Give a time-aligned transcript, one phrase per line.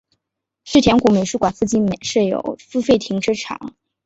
[0.63, 3.75] 世田谷美术馆附近设有付费停车场。